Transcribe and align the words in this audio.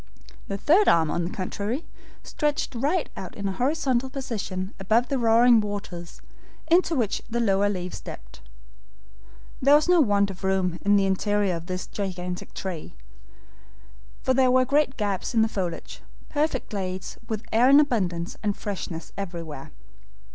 The 0.47 0.57
third 0.57 0.87
arm, 0.87 1.11
on 1.11 1.25
the 1.25 1.29
contrary, 1.29 1.85
stretched 2.23 2.73
right 2.73 3.07
out 3.15 3.35
in 3.35 3.47
a 3.47 3.51
horizontal 3.51 4.09
position 4.09 4.73
above 4.79 5.09
the 5.09 5.19
roaring 5.19 5.61
waters, 5.61 6.23
into 6.71 6.95
which 6.95 7.21
the 7.29 7.39
lower 7.39 7.69
leaves 7.69 8.01
dipped. 8.01 8.41
There 9.61 9.75
was 9.75 9.87
no 9.87 10.01
want 10.01 10.31
of 10.31 10.43
room 10.43 10.79
in 10.83 10.95
the 10.95 11.05
interior 11.05 11.55
of 11.55 11.67
this 11.67 11.85
gigantic 11.85 12.55
tree, 12.55 12.95
for 14.23 14.33
there 14.33 14.49
were 14.49 14.65
great 14.65 14.97
gaps 14.97 15.35
in 15.35 15.43
the 15.43 15.47
foliage, 15.47 16.01
perfect 16.29 16.71
glades, 16.71 17.19
with 17.29 17.45
air 17.51 17.69
in 17.69 17.79
abundance, 17.79 18.37
and 18.41 18.57
freshness 18.57 19.11
everywhere. 19.15 19.69